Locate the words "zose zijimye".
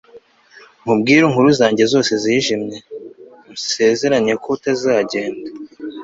1.93-2.77